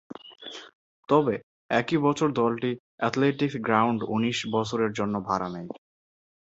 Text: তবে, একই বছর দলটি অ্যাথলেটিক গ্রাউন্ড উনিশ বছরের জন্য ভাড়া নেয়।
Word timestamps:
তবে, 1.09 1.35
একই 1.71 1.97
বছর 1.97 2.27
দলটি 2.33 2.71
অ্যাথলেটিক 2.97 3.51
গ্রাউন্ড 3.65 3.99
উনিশ 4.07 4.39
বছরের 4.53 4.91
জন্য 4.93 5.15
ভাড়া 5.27 5.47
নেয়। 5.49 5.69